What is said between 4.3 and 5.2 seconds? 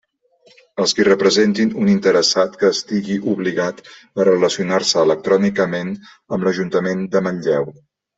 relacionar-se